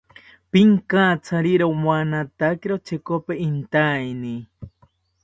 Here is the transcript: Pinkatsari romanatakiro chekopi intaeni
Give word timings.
Pinkatsari 0.51 1.51
romanatakiro 1.61 2.75
chekopi 2.87 3.33
intaeni 3.47 4.35